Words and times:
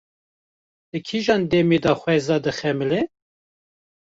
Di 0.91 0.99
kîjan 1.07 1.41
demê 1.51 1.77
de 1.83 1.91
xweza 1.99 2.37
dixemile? 2.45 3.01